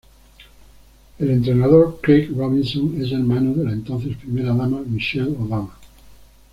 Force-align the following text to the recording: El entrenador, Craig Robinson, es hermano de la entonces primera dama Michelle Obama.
El 1.19 1.29
entrenador, 1.29 1.99
Craig 2.01 2.29
Robinson, 2.35 2.99
es 2.99 3.11
hermano 3.11 3.53
de 3.53 3.65
la 3.65 3.73
entonces 3.73 4.17
primera 4.17 4.47
dama 4.51 4.81
Michelle 4.87 5.37
Obama. 5.37 5.77